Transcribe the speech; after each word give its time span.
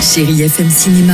Chérie 0.00 0.42
FM 0.42 0.70
Cinéma, 0.70 1.12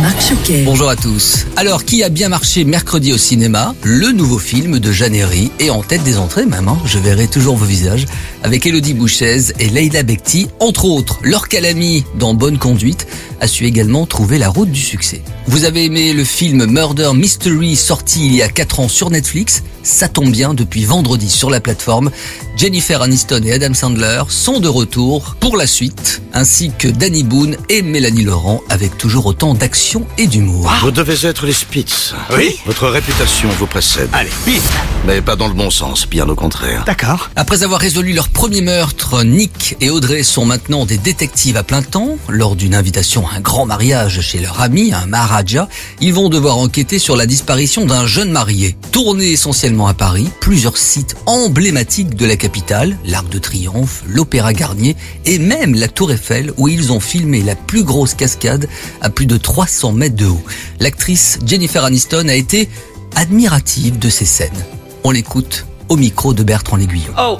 Marc 0.00 0.20
Choquet. 0.22 0.62
Bonjour 0.64 0.88
à 0.88 0.94
tous. 0.94 1.44
Alors, 1.56 1.84
qui 1.84 2.04
a 2.04 2.08
bien 2.08 2.28
marché 2.28 2.64
mercredi 2.64 3.12
au 3.12 3.18
cinéma? 3.18 3.74
Le 3.82 4.12
nouveau 4.12 4.38
film 4.38 4.78
de 4.78 4.92
Jeannery 4.92 5.50
et 5.58 5.70
en 5.70 5.82
tête 5.82 6.04
des 6.04 6.18
entrées 6.18 6.46
même, 6.46 6.68
hein, 6.68 6.78
je 6.84 7.00
verrai 7.00 7.26
toujours 7.26 7.56
vos 7.56 7.64
visages, 7.64 8.06
avec 8.44 8.64
Elodie 8.64 8.94
Bouchez 8.94 9.38
et 9.58 9.68
Leila 9.68 10.04
Bekti, 10.04 10.46
entre 10.60 10.84
autres. 10.84 11.18
Leur 11.22 11.48
calami 11.48 12.04
dans 12.16 12.32
Bonne 12.32 12.58
Conduite 12.58 13.08
a 13.40 13.48
su 13.48 13.66
également 13.66 14.06
trouver 14.06 14.38
la 14.38 14.48
route 14.48 14.70
du 14.70 14.82
succès. 14.82 15.20
Vous 15.48 15.64
avez 15.64 15.86
aimé 15.86 16.12
le 16.12 16.22
film 16.24 16.64
Murder 16.66 17.10
Mystery 17.14 17.74
sorti 17.74 18.26
il 18.26 18.34
y 18.36 18.42
a 18.42 18.48
4 18.48 18.80
ans 18.80 18.88
sur 18.88 19.10
Netflix? 19.10 19.64
Ça 19.88 20.06
tombe 20.06 20.30
bien, 20.30 20.52
depuis 20.52 20.84
vendredi 20.84 21.30
sur 21.30 21.48
la 21.48 21.62
plateforme, 21.62 22.10
Jennifer 22.58 23.00
Aniston 23.00 23.40
et 23.44 23.52
Adam 23.52 23.72
Sandler 23.72 24.22
sont 24.28 24.60
de 24.60 24.68
retour 24.68 25.34
pour 25.40 25.56
la 25.56 25.66
suite, 25.66 26.20
ainsi 26.34 26.70
que 26.78 26.88
Danny 26.88 27.22
Boone 27.22 27.56
et 27.70 27.80
Mélanie 27.80 28.24
Laurent 28.24 28.60
avec 28.68 28.98
toujours 28.98 29.24
autant 29.24 29.54
d'action 29.54 30.04
et 30.18 30.26
d'humour. 30.26 30.70
Vous 30.82 30.90
devez 30.90 31.26
être 31.26 31.46
les 31.46 31.54
Spitz. 31.54 32.12
Oui 32.36 32.54
Votre 32.66 32.88
réputation 32.88 33.48
vous 33.58 33.66
précède. 33.66 34.10
Allez, 34.12 34.28
vite 34.46 34.62
Mais 35.06 35.22
pas 35.22 35.36
dans 35.36 35.48
le 35.48 35.54
bon 35.54 35.70
sens, 35.70 36.06
bien 36.06 36.28
au 36.28 36.34
contraire. 36.34 36.84
D'accord. 36.84 37.30
Après 37.34 37.62
avoir 37.62 37.80
résolu 37.80 38.12
leur 38.12 38.28
premier 38.28 38.60
meurtre, 38.60 39.24
Nick 39.24 39.76
et 39.80 39.88
Audrey 39.88 40.22
sont 40.22 40.44
maintenant 40.44 40.84
des 40.84 40.98
détectives 40.98 41.56
à 41.56 41.62
plein 41.62 41.82
temps. 41.82 42.18
Lors 42.28 42.56
d'une 42.56 42.74
invitation 42.74 43.26
à 43.26 43.36
un 43.38 43.40
grand 43.40 43.64
mariage 43.64 44.20
chez 44.20 44.38
leur 44.38 44.60
ami, 44.60 44.92
un 44.92 45.06
Maharaja, 45.06 45.66
ils 46.02 46.12
vont 46.12 46.28
devoir 46.28 46.58
enquêter 46.58 46.98
sur 46.98 47.16
la 47.16 47.24
disparition 47.24 47.86
d'un 47.86 48.06
jeune 48.06 48.30
marié. 48.30 48.76
Tourné 48.92 49.30
essentiellement 49.30 49.77
à 49.86 49.94
Paris, 49.94 50.28
plusieurs 50.40 50.76
sites 50.76 51.14
emblématiques 51.26 52.16
de 52.16 52.26
la 52.26 52.36
capitale, 52.36 52.96
l'Arc 53.04 53.28
de 53.28 53.38
Triomphe, 53.38 54.02
l'Opéra 54.08 54.52
Garnier 54.52 54.96
et 55.24 55.38
même 55.38 55.74
la 55.74 55.88
Tour 55.88 56.10
Eiffel 56.10 56.52
où 56.56 56.68
ils 56.68 56.90
ont 56.90 57.00
filmé 57.00 57.42
la 57.42 57.54
plus 57.54 57.84
grosse 57.84 58.14
cascade 58.14 58.68
à 59.00 59.10
plus 59.10 59.26
de 59.26 59.36
300 59.36 59.92
mètres 59.92 60.16
de 60.16 60.26
haut. 60.26 60.42
L'actrice 60.80 61.38
Jennifer 61.46 61.84
Aniston 61.84 62.28
a 62.28 62.34
été 62.34 62.68
admirative 63.14 63.98
de 63.98 64.08
ces 64.08 64.24
scènes. 64.24 64.64
On 65.04 65.12
l'écoute 65.12 65.67
au 65.88 65.96
micro 65.96 66.34
de 66.34 66.42
Bertrand 66.42 66.76
L'Aiguillon. 66.76 67.12
Oh, 67.18 67.38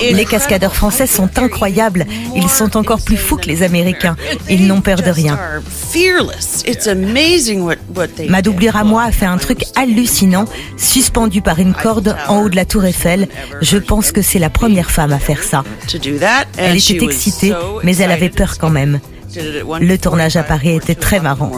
Les 0.00 0.24
cascadeurs 0.24 0.74
français 0.74 1.06
sont 1.06 1.28
incroyables. 1.38 2.06
Ils 2.34 2.48
sont 2.48 2.76
encore 2.76 3.00
plus 3.00 3.16
fous 3.16 3.36
que 3.36 3.46
les 3.46 3.62
Américains. 3.62 4.16
Ils 4.48 4.66
n'ont 4.66 4.80
peur 4.80 5.02
de 5.02 5.10
rien. 5.10 5.38
Ma 8.28 8.42
doublure 8.42 8.76
à 8.76 8.84
moi 8.84 9.02
a 9.04 9.12
fait 9.12 9.26
un 9.26 9.38
truc 9.38 9.64
hallucinant, 9.76 10.44
suspendue 10.76 11.42
par 11.42 11.58
une 11.58 11.74
corde 11.74 12.16
en 12.28 12.42
haut 12.42 12.48
de 12.48 12.56
la 12.56 12.64
tour 12.64 12.84
Eiffel. 12.84 13.28
Je 13.60 13.78
pense 13.78 14.12
que 14.12 14.22
c'est 14.22 14.38
la 14.38 14.50
première 14.50 14.90
femme 14.90 15.12
à 15.12 15.18
faire 15.18 15.42
ça. 15.42 15.64
to 15.88 15.98
do 15.98 16.18
that. 16.18 16.46
Elle 16.56 16.76
était 16.76 17.04
excitée, 17.04 17.52
mais 17.82 17.96
elle 17.96 18.10
avait 18.10 18.30
peur 18.30 18.58
quand 18.58 18.70
même. 18.70 19.00
Le 19.80 19.96
tournage 19.96 20.36
à 20.36 20.42
Paris 20.42 20.76
était 20.76 20.94
très 20.94 21.20
marrant. 21.20 21.50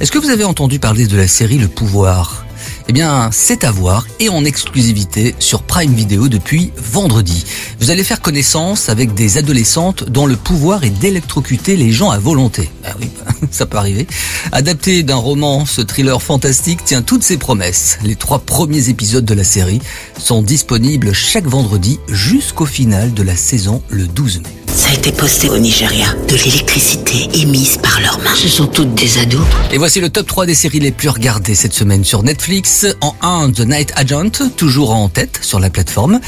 Est-ce 0.00 0.10
que 0.10 0.18
vous 0.18 0.30
avez 0.30 0.44
entendu 0.44 0.78
parler 0.78 1.06
de 1.06 1.16
la 1.16 1.28
série 1.28 1.58
Le 1.58 1.68
Pouvoir? 1.68 2.44
Eh 2.88 2.92
bien, 2.92 3.30
c'est 3.32 3.64
à 3.64 3.70
voir 3.70 4.06
et 4.20 4.28
en 4.28 4.44
exclusivité 4.44 5.34
sur 5.38 5.62
Prime 5.62 5.94
Video 5.94 6.28
depuis 6.28 6.72
vendredi. 6.76 7.44
Vous 7.80 7.90
allez 7.90 8.04
faire 8.04 8.20
connaissance 8.20 8.88
avec 8.88 9.14
des 9.14 9.38
adolescentes 9.38 10.04
dont 10.04 10.26
le 10.26 10.36
pouvoir 10.36 10.84
est 10.84 10.90
d'électrocuter 10.90 11.76
les 11.76 11.92
gens 11.92 12.10
à 12.10 12.18
volonté. 12.18 12.70
Ah 12.84 12.94
oui, 13.00 13.08
ça 13.50 13.66
peut 13.66 13.78
arriver. 13.78 14.06
Adapté 14.52 15.02
d'un 15.02 15.16
roman, 15.16 15.66
ce 15.66 15.82
thriller 15.82 16.20
fantastique 16.22 16.84
tient 16.84 17.02
toutes 17.02 17.22
ses 17.22 17.36
promesses. 17.36 17.98
Les 18.02 18.16
trois 18.16 18.40
premiers 18.40 18.88
épisodes 18.88 19.24
de 19.24 19.34
la 19.34 19.44
série 19.44 19.80
sont 20.18 20.42
disponibles 20.42 21.12
chaque 21.12 21.46
vendredi 21.46 21.98
jusqu'au 22.08 22.66
final 22.66 23.14
de 23.14 23.22
la 23.22 23.36
saison 23.36 23.82
le 23.88 24.06
12 24.06 24.42
mai. 24.42 24.61
Ça 24.74 24.88
a 24.88 24.94
été 24.94 25.12
posté 25.12 25.50
au 25.50 25.58
Nigeria. 25.58 26.06
De 26.28 26.34
l'électricité 26.34 27.28
émise 27.34 27.76
par 27.76 28.00
leurs 28.00 28.18
mains. 28.20 28.34
Ce 28.34 28.48
sont 28.48 28.66
toutes 28.66 28.94
des 28.94 29.18
ados. 29.18 29.44
Et 29.70 29.76
voici 29.76 30.00
le 30.00 30.08
top 30.08 30.26
3 30.26 30.46
des 30.46 30.54
séries 30.54 30.80
les 30.80 30.92
plus 30.92 31.10
regardées 31.10 31.54
cette 31.54 31.74
semaine 31.74 32.04
sur 32.04 32.22
Netflix. 32.22 32.86
En 33.02 33.14
1, 33.20 33.52
The 33.52 33.66
Night 33.66 33.92
Agent, 33.96 34.30
toujours 34.56 34.92
en 34.92 35.10
tête 35.10 35.40
sur 35.42 35.60
la 35.60 35.68
plateforme. 35.68 36.20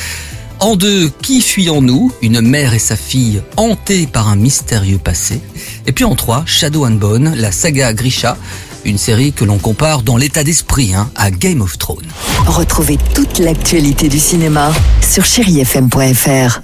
En 0.61 0.77
2, 0.77 1.11
Qui 1.23 1.41
fuyons-nous 1.41 2.13
Une 2.21 2.43
mère 2.43 2.75
et 2.75 2.79
sa 2.79 2.97
fille 2.97 3.41
hantées 3.57 4.07
par 4.07 4.29
un 4.29 4.37
mystérieux 4.37 4.99
passé. 4.99 5.41
Et 5.87 5.93
puis 5.93 6.05
en 6.05 6.15
3, 6.15 6.45
Shadow 6.45 6.85
and 6.85 6.93
Bone, 6.97 7.33
la 7.35 7.51
saga 7.51 7.95
Grisha, 7.95 8.37
une 8.85 8.99
série 8.99 9.33
que 9.33 9.47
l'on 9.47 9.57
compare 9.57 10.03
dans 10.03 10.19
l'état 10.19 10.45
d'esprit 10.45 10.93
hein, 10.95 11.11
à 11.17 11.31
Game 11.31 11.63
of 11.63 11.79
Thrones. 11.79 12.05
Retrouvez 12.47 12.99
toute 13.15 13.39
l'actualité 13.39 14.11
du 14.11 14.19
cinéma 14.19 14.71
sur 15.01 15.25
chérifm.fr. 15.25 16.61